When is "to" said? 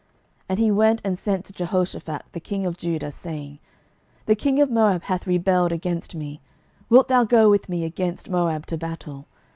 1.45-1.53, 8.65-8.77